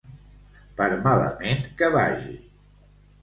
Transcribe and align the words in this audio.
Per 0.79 0.87
malament 1.07 1.61
que 1.81 1.89
vagi. 1.97 2.33